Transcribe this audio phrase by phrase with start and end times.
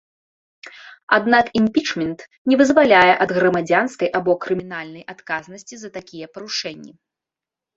[1.17, 2.19] Аднак імпічмент
[2.51, 6.91] не вызваляе ад грамадзянскай або крымінальнай адказнасці за такія парушэнні.